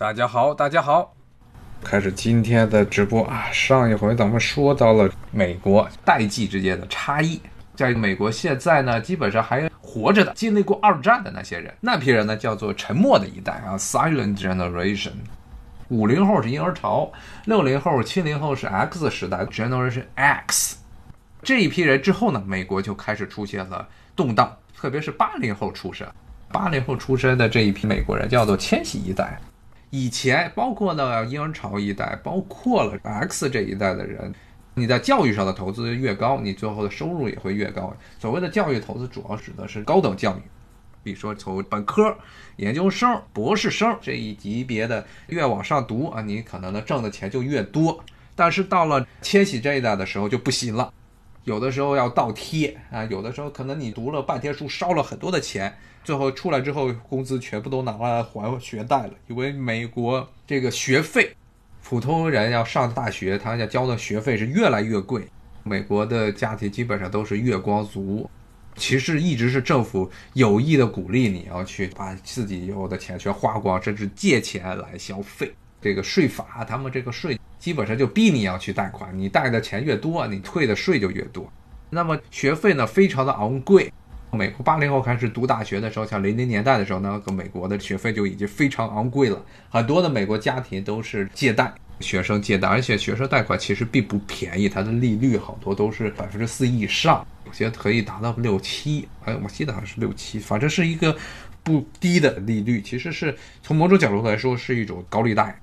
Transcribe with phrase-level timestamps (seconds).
[0.00, 1.14] 大家好，大家好，
[1.84, 3.44] 开始今天的直播啊。
[3.52, 7.38] 上一回咱们说到了美国代际之间的差异，
[7.76, 15.12] 在美国现在呢，基本上还活着的、经历过二战的那些人，那批人呢叫做沉默的一代啊，Silent Generation。
[15.88, 17.12] 五零后是婴儿潮，
[17.44, 20.78] 六零后、七零后是 X 时代，Generation X。
[21.42, 23.86] 这一批人之后呢，美国就开始出现了
[24.16, 26.08] 动荡，特别是八零后出生，
[26.50, 29.38] 八零后出生的这一批美国人叫做千禧一代。
[29.90, 34.32] 以前包括了婴儿潮一代，包括了 X 这一代的人，
[34.74, 37.92] 你在教育上的投资越高，你最后的收入也会越高。
[38.18, 40.42] 所谓的教育投资，主要指的是高等教育，
[41.02, 42.16] 比如说从本科、
[42.56, 48.02] 研究生、博士生这一级别的越往上读啊，你可能呢挣的钱就越多。
[48.36, 50.92] 但是到了千禧这一代的时候就不行了。
[51.44, 59.12] 有的时候要倒贴啊，有的时候可能你读了半天书，烧了很多的钱，最后出来之后工资全部都拿来还学贷了。
[59.26, 61.34] 因为美国这个学费，
[61.82, 65.26] 普通人要上大学，他要交的学费是越来越贵。
[65.62, 68.28] 美国的家庭基本上都是月光族，
[68.76, 75.52] 其实一直是政府有意的鼓励你要去把自己有的钱全花光，甚至借钱来消费。
[75.80, 77.38] 这个税法，他们这个税。
[77.58, 81.46] 基本上就逼你要去贷款，你贷的钱越多，你退的税就越多。
[81.90, 83.92] 那么学费呢，非常的昂贵。
[84.32, 89.44] 美国八零后开始读大学的时候，像零零年代的时候呢，美国的学费就已经非常昂贵了。
[89.68, 99.06] 很多的美国家庭都是借贷，学生借贷，而且学生贷款其实并不便宜，它的利率好多都是百分之四以上，有些可以达到六七。
[99.24, 101.14] 哎，我记得好像是六七，反正是一个
[101.62, 102.80] 不低的利率。
[102.80, 105.60] 其实是从某种角度来说，是一种高利贷。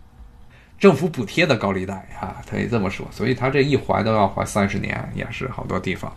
[0.80, 6.16] 政府补贴的高利贷啊，可以这么说，所以他这一还都要还三十年，也是好多地方。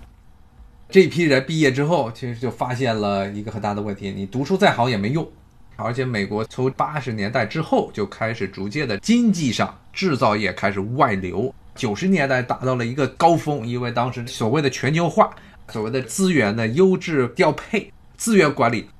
[0.91, 5.27] 这批人毕业之后，其实就发现了一个很大的问题：你读书再好也没用。
[5.77, 15.31] 而且美国从八十年代之后就开始逐渐的经济上制造业开始外流，九十年代达到了一个高峰，因为当时所谓的全球化，
[15.69, 18.91] 所谓的资源的优质调配、资源管理，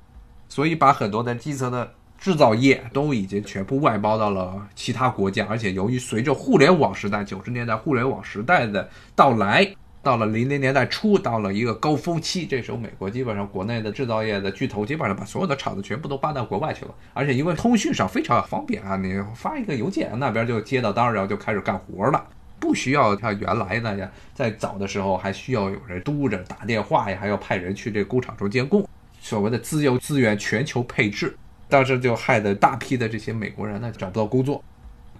[0.49, 1.93] 所以把很多的基层的。
[2.21, 9.67] 制造业都已经全部外包到了其他国家，而且由于随着互联网时代，九十年代互联网时代的到来，
[10.03, 22.23] 到了零零年代初，到了一个高峰期，这时候美国基本上国内的制造业的巨头基本上把所有的厂子全部都搬到国外去了，而且因为通讯上非常方便啊，你发一个邮件，那边就接到单，然后就开始干活了，
[22.59, 28.87] 不需要像原来那样，在早的时候还需要有人督着打电话呀，还要派人去这工厂中监控，
[29.19, 31.35] 所谓的自由资源全球配置。
[31.71, 34.61] 当时就害得大批的这些美国人呢找不到工作，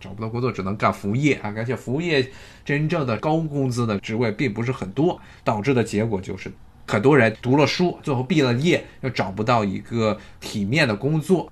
[0.01, 2.29] 找不到工作只能干服务业啊，而且服务业
[2.65, 6.51] 真正的高工资的职位并不是很多，导致的结果就是
[6.85, 11.49] 很多人读了书，最后毕了业又找不到一个体面的工作，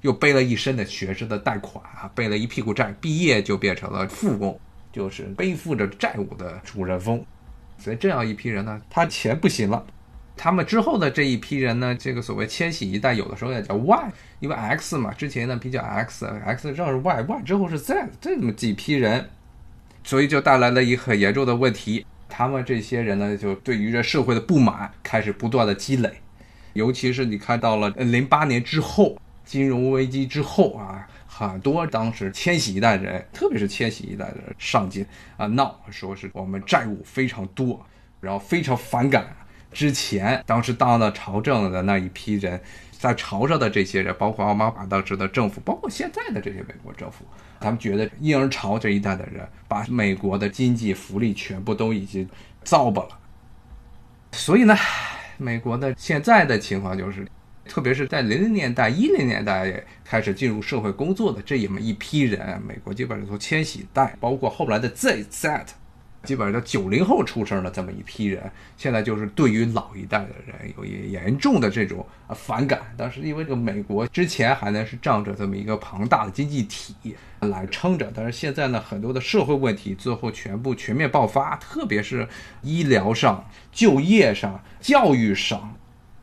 [0.00, 4.58] 又背了一身的学生的贷款啊，背了一屁股债，毕业就变成了富工，
[4.92, 7.24] 就是背负着债务的主人翁。
[7.78, 9.86] 所以这样一批人呢，他钱不行了。
[10.36, 19.28] 他们之后的这一批人呢，这个所谓千禧一代，有的时候也叫 Y，因为 X 嘛，之前呢比较 X，X 正是 Y，Y 之后是 Z，这么几批人，
[20.02, 22.04] 所以就带来了一个很严重的问题。
[22.28, 26.10] 他们这些人呢，就对于这社会的不满开始不断的积累，
[26.72, 35.04] 尤其是你看到了零八年之后，金融危机之后啊，很多当时千禧一代人，特别是千禧一代的人上街
[35.36, 37.84] 啊闹，说是我们债务非常多，
[38.20, 39.36] 然后非常反感。
[39.72, 42.60] 之前，当时当了朝政的那一批人，
[43.00, 47.24] 在朝上的这些人，包括奥巴马当时的政府，包括现在的这些美国政府，
[47.58, 52.28] 他们觉得婴儿潮这一代的人把美国的经济福利全部都已经
[52.62, 53.18] 糟粕了。
[54.32, 54.76] 所以呢，
[55.38, 57.26] 美国的现在的情况就是，
[57.64, 65.64] 特别是在零零年代、一零年代开始进入社会工作的这么一批人，美国基本上从千禧代，包括后来的 Z、Z。
[66.22, 72.80] 基本上叫九零后出生的这么一批人，现在就是对于老一代的人有严重的这种反感。
[72.96, 76.94] 但是因为这个美国之前还能是仗着这么一个庞大的经济体
[77.40, 82.28] 来撑着，但是现在呢，很多的社会问题最后全部全面爆发，特别是
[82.62, 85.74] 医疗上、就业上、教育上。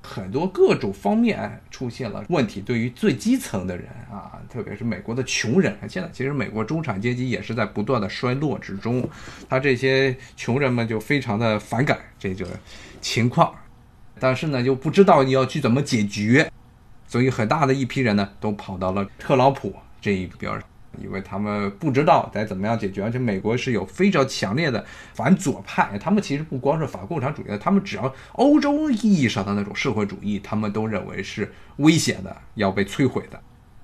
[0.07, 9.07] 很多各种方面出现了问题，对于最基层的人啊，特别是美国的穷人，现在其实美国中产阶级也是在不断的衰落之中，
[9.49, 12.47] 他这些穷人们就非常的反感这个
[13.01, 13.53] 情况，
[14.17, 16.49] 但是呢又不知道你要去怎么解决，
[17.05, 20.63] 所以很大的一批人呢都跑到了特朗普这一边上。
[21.01, 33.39] 因为他们不知道该怎么样解决，而且美国是有非常强烈的反左派，他们其实不光是反共产主义的，他们只要欧洲意义上的那种社会主义，他们都认为是危险的，要被摧毁的。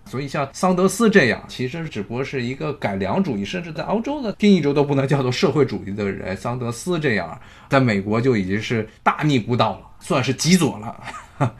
[0.06, 6.36] 所以像桑德斯这样，其实只不过是一个改良主义，甚至在欧洲的定义中都不能叫做社会主义的人。
[6.36, 7.40] 桑德斯这样，
[7.70, 11.54] 在美国就已经是大逆不道了，算是极左了。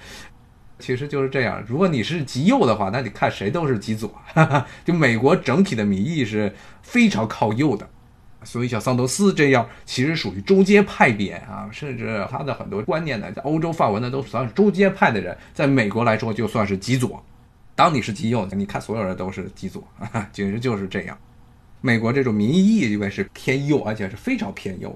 [0.84, 4.10] 其实就是这样，如果你是极右的话，那你看谁都是极左。
[4.34, 7.90] 哈哈就美国整体的民意是非常靠右的，
[8.44, 17.24] 所以像桑德斯这样，其实属于中间派别啊，甚至他的很多观念呢，在欧洲范围呢都算是中间派的人，在美国来说就算是极左。
[17.76, 21.18] 当你是极右，你看所有人都是极左，哈哈简直就是这样。
[21.80, 24.94] 美国这种民意因为是偏右，而且是非常偏右，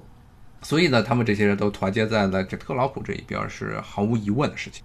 [0.64, 4.84] 所以呢，他们这些人都团结在了这特朗普这一边，是毫无疑问的事情。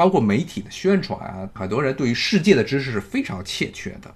[0.00, 4.10] 包括媒体的宣传啊，很多人对于世界的知识是非常欠缺的。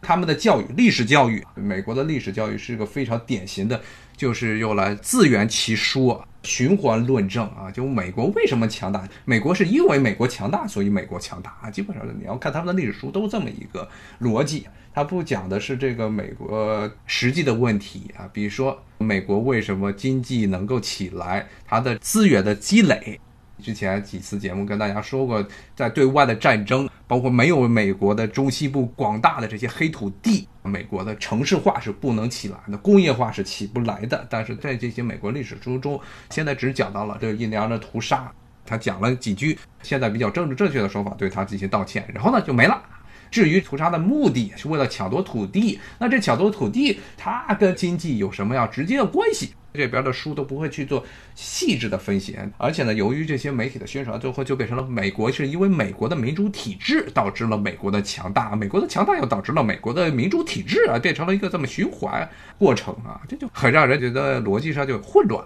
[0.00, 3.80] 他们的教育，历史教育，美国的历史教育是一个非常典型的，
[4.16, 6.24] 就是用来自圆其说。
[6.44, 9.08] 循环论证啊，就美国为什么强大？
[9.24, 11.68] 美国是因为美国强大，所以美国强大啊。
[11.68, 13.88] 基本上你要看他们的历史书，都这么一个
[14.20, 14.68] 逻辑。
[14.94, 23.18] 他不讲的是这个美国实际的问题啊，比如说美国为什么经济能够起来，它的资源的积累。
[23.62, 34.26] 之前几次节目跟大家说过，在对外的战争，包括没有美国的中西部广大的这些黑土地，美国的城市化是不能起来的，工业化是起不来的。
[34.28, 38.30] 但是在这些美国历史书中，现在只讲到了这个印第安的屠杀，
[38.66, 42.82] 他讲了几句现在比较政治正确的说法，对他进行道歉，然后呢就没了。
[43.30, 49.54] 至于屠杀的目的是为了抢夺土地，那这抢夺土地它跟经济有什么样直接的关系？
[49.76, 51.04] 这边的书都不会去做
[51.34, 65.44] 细致的分析，而且呢，由于这些媒体的宣传，最后就变成了美国是因为美国的民主体制导致了美国的强大，美国的强大又导致了美国的民主体制啊，变成了一个这么循环过程啊，这就很让人觉得逻辑上就混乱。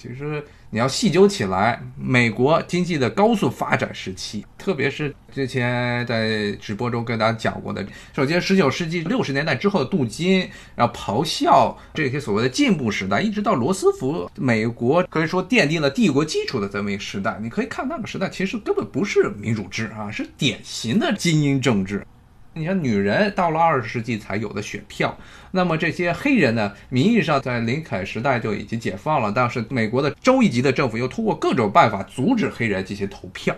[0.00, 7.84] 其实你要细究起来，美国经济的高速发展时期，特别是之前在直播中跟大家讲过的，
[8.16, 17.38] 首先十九世纪六十年代之后的镀金，然后咆哮这些所谓的进步时代，一直到罗斯福，美国可以说奠定了帝国基础的这么一个时代。
[17.42, 22.06] 你可以看那个时代其实根本不是民主制啊，是典型的精英政治。
[22.52, 25.16] 你像女人到了二十世纪才有的选票，
[25.52, 33.54] 那么这些黑人呢，名义上在林肯时代就已经解放了，但是美国的州一级的政府又通过各种办法阻止黑人进行投票，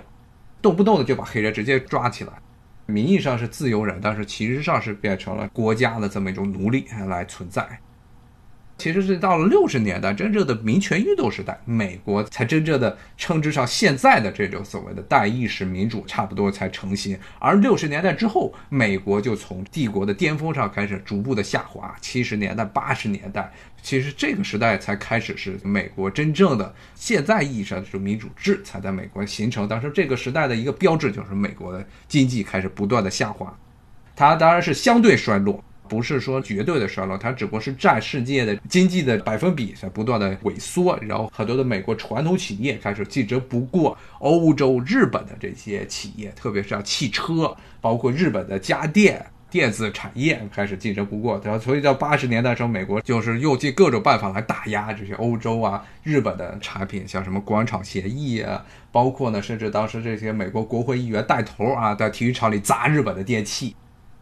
[0.60, 2.32] 动不动的就把黑人直接抓起来，
[2.84, 7.66] 名义上是自由人，但是其实上是变成了国家的这么一种奴隶来存在。
[8.78, 17.16] 其实是到了六十年代，真正的民权运动时代，美国才真正的称之上现在的这种所谓的代议式民主，差不多才成型。
[17.38, 21.94] 而六十年代之后，美国就从帝国的巅峰上开始逐步的下滑。
[22.00, 23.52] 七十年代、八十年代，
[23.82, 29.68] 其实这个时代才开始是美国真正的现在意义上的这种民主制才在美国形成。
[29.68, 33.56] 当时这个时代的一个标志就是美国的经济开始不断的下滑，
[34.16, 35.62] 它当然是相对衰落。
[35.88, 63.76] 不是说绝对的衰落，它只不过是占世界的经济的百分比在不断的萎缩，然后很多的美国传统企业开始竞争不过欧洲、日本的这些企业，特别是像汽车，包括日本的家电、电子产业开始竞争不过，然后所以到八十年代的时候，美国就是用尽各种办法来打压这些欧洲啊、日本的产品，像什么广场协议啊，包括呢，甚至当时这些美国国会议员带头啊，在体育场里砸日本的电器。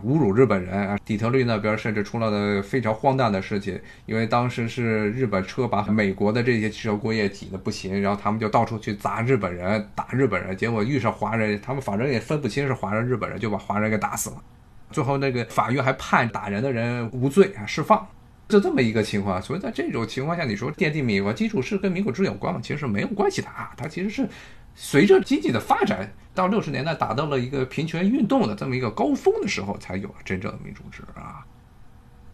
[0.04, 0.98] 侮辱日本人啊！
[1.04, 14.36] 底特律那边甚至出了的非常荒诞的事情，因为当时是日本车把美国的这些汽车工业挤得不行，然后他们就到处去砸日本人、打日本人，结果遇上华人，他们反正也分不清是华人、日本人，就把华人给打死了。
[14.90, 18.06] 最后那个法院还判打人的人无罪啊，释放，
[18.48, 19.40] 就这么一个情况。
[19.40, 22.60] 所以在这种情况下，你说奠定美国基础是跟民主制有关吗？
[22.62, 24.28] 其实是没有关系的啊，它其实是。
[24.74, 31.44] 随着经济的发展，到六十年代达到了一个平权运动的这么一个高峰的时候，才有了真正的民主制啊。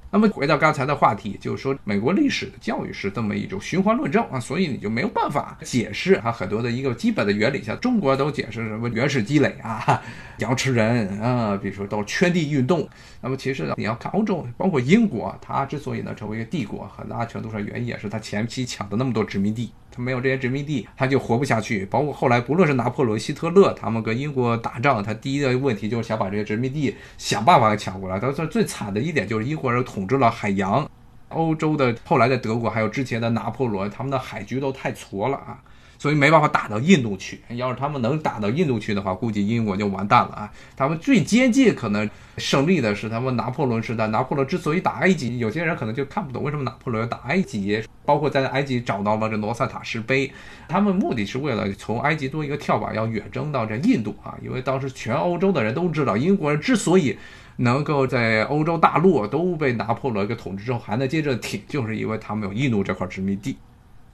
[0.08, 10.00] 那么回到刚才的话题，就是说美国历史的教育是这么一种循环论证啊，所以你就没有办法解释啊很多的一个基本的原理，像中国都解释什么原始积累啊、
[10.38, 12.88] 羊吃人啊，比如说到圈地运动。
[13.20, 19.72] 那么其实你要看欧洲，包括英国，它之所以能成为一个帝国，很大程度上原因也是它前期抢的那么多殖民地。
[19.96, 21.84] 没有这些殖民地，他就活不下去。
[21.86, 28.18] 包括后来，不论是拿破仑、希特勒，他们跟英国打仗，他第一个问题就是想把这些殖民地想办法给抢过来。
[28.20, 30.88] 他说最惨的一点就是英国人统治了海洋，
[31.30, 35.58] 欧洲的后来的德国，还有之前的拿破仑，他们的海军都太挫了啊。
[35.98, 37.40] 所以没办法打到印度去。
[37.50, 40.52] 要是他们能打到印度去的话，估计英国就完蛋了啊！
[40.76, 44.06] 他们最接近可能胜利的是他们拿破仑时代。
[44.08, 47.82] 拿破仑之所以打埃及，有些人可能就看不懂为什么拿破仑要打埃及。
[48.04, 50.30] 包括在埃及找到了这罗塞塔石碑，
[50.68, 54.32] 他们目的是为了从埃及做一个跳板，要远征到这印度啊！
[54.44, 57.18] 因为当时全欧洲的人都知道，英国人之所以
[57.56, 63.56] 能够在欧洲大陆都被拿破仑给统治之后还能接着挺，就是因为他们有印度这块殖民地。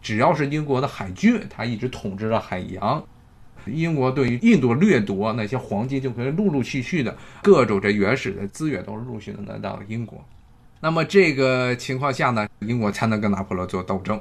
[0.02, 3.02] 只要是英国的海军，他一直统治着海洋。
[3.66, 10.23] 英国对于印度掠夺那些黄金，就可以陆陆续续的各种这原始的资源都陆续的来到英国。
[10.80, 14.21] 那么这个情况下呢，英国才能跟拿破仑做斗争。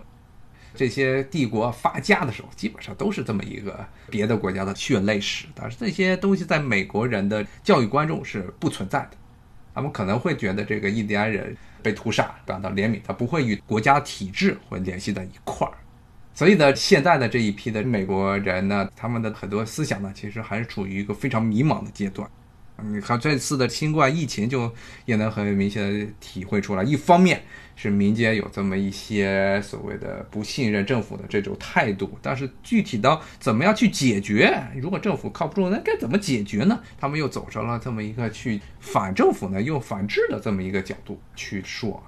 [0.75, 5.47] 这些帝国发家的时候，基本上都是这么一个别的国家的血泪史。
[5.55, 9.17] 但是这些东西在美国人的教育观众是不存在的，
[9.73, 11.55] 他们可能会觉得这个印第安人。
[11.83, 15.73] 被屠杀感到怜悯，他不会与国家体制会联系在一块儿，
[16.31, 22.29] 所以呢，现在的这一批的美国人呢，他们的很多思想呢，其实还是处于一个非常迷茫的阶段。
[22.83, 24.71] 你看这次的新冠疫情，就
[25.05, 26.83] 也能很明显的体会出来。
[26.83, 27.41] 一方面
[27.75, 36.79] 是民间有这么一些所谓的不信任政府的这种态度，但是具体到怎么样去解决，如果政府靠不住，那该怎么解决呢？
[36.99, 42.01] 他们又走上了这么一个去反政府呢，又反制的这么一个角度去说。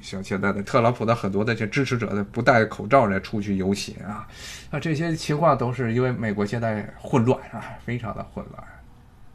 [0.00, 4.26] 像现在的特朗普的很多的这支持者的不戴口罩来出去游行啊，
[4.70, 8.64] 那这些情况都是因为美国现在混乱啊，非常的混乱。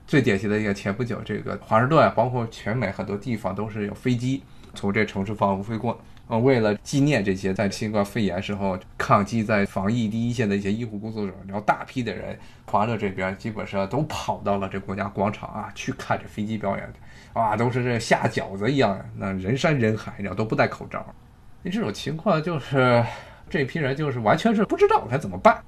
[0.07, 4.41] 最典型的一个，前不久这个华盛顿，包括全美很多地方都是有飞机
[4.73, 5.99] 从这城市放飞过。
[6.29, 16.93] 呃，为了纪念这些在新冠肺炎时候抗击在防疫第一线的一些医护工作者，然后大批的人，华乐这边基本上都跑到了这国家广场啊，去看这飞机表演，
[17.33, 21.05] 哇，都是这下饺子一样，那人山人海，然后都不戴口罩。
[21.63, 23.01] 那这种情况就是
[23.49, 25.61] 这批人就是完全是不知道该怎么办，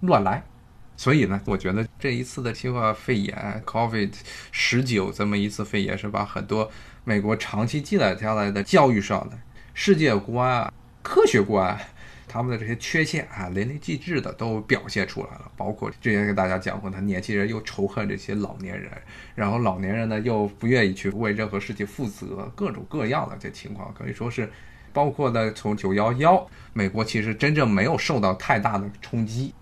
[0.00, 0.42] 乱来。
[0.96, 4.12] 所以呢，我觉得这一次的新冠肺炎 （COVID
[4.52, 6.70] 十九）这么一次肺炎，是把很多
[7.02, 9.36] 美国长期积累下来的教育上的
[9.74, 10.72] 世界观啊、
[11.02, 11.76] 科学观，
[12.28, 15.50] 他们的这些缺陷啊，淋漓尽致的都表现出来了。
[15.56, 18.90] 包括之前跟大家讲过，他年轻人又仇恨这些老年人，
[19.34, 24.48] 然后老年人呢又不愿意去为任何事情负责，各种各样的这情况，可以说是
[24.92, 29.52] 包括呢，从九幺幺，美国其实真正没有受到太大的冲击。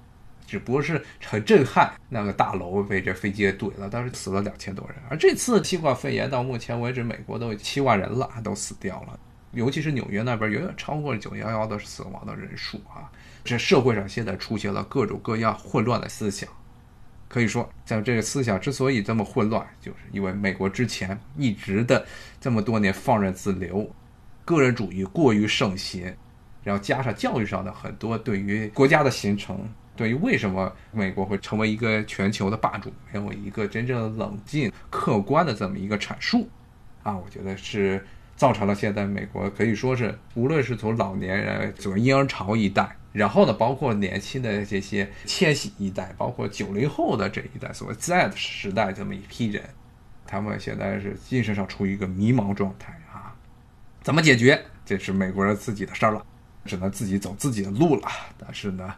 [0.53, 4.99] 只不过是很震撼，那个大楼被这飞机给怼了，当时死了两千多人。
[5.09, 9.19] 而这次新冠肺炎到目前为止，美国都有七万人了，都死掉了。
[9.53, 13.11] 尤其是纽约那边，远远超过了九幺幺的死亡的人数啊！
[13.43, 16.47] 这社会上现在出现了各种各样混乱的思想，
[17.31, 22.05] 可以说，在这个思想之所以这么混乱，就是因为美国之前一直的
[22.39, 23.91] 这么多年放任自流，
[24.45, 26.15] 个人主义过于盛行，
[26.63, 29.67] 然后加上教育上的很多对于国家的形成。
[29.95, 36.49] 对于为什么美国会成为一个全球的霸主，没有一个真正的冷静、客观的这么一个阐述，
[37.03, 38.03] 啊，我觉得是
[38.35, 49.63] 造成了现在美国可以说是，无论是从老年人、从婴儿潮一代，然后呢，包括年轻的这些千禧一代，包括九零后的这一代，所谓 Z 时代这么一批人，
[50.27, 53.37] 他们现在是精神上处于一个迷茫状态啊，
[54.01, 56.25] 怎么解决，这是美国人自己的事儿了，
[56.65, 58.09] 只能自己走自己的路了。
[58.39, 58.95] 但是呢。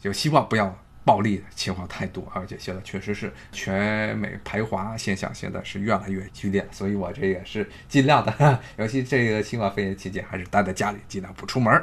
[0.00, 11.82] 就希望不要暴力的情况太多，而且现在确实是全美排华现象，现在是越来越剧烈，所以我这也是尽量的， 尤其这个新冠肺炎期间，还是待在家里，尽量不出门。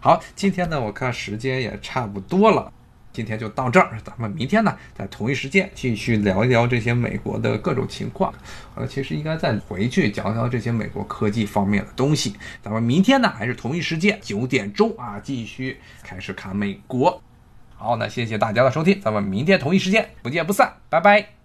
[0.00, 2.70] 好，今天呢，我看时间也差不多了，
[3.12, 8.34] 今天就到这儿，咱们明天呢，在同一时间继续聊一聊这些美国的各种情况。
[8.74, 12.34] 呃，其实应该再回去讲一讲这些美国科技方面的东西。
[12.60, 17.22] 咱们明天呢，还是同一时间九点钟啊，继续开始看美国。
[17.82, 21.41] 好，那谢谢大家的收听，咱们明天同一时间不见不散，拜拜。